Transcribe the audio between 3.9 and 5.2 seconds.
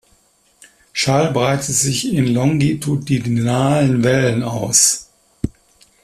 Wellen aus.